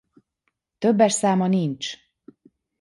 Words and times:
Többes 0.77 1.13
száma 1.15 1.47
nincs! 1.47 1.97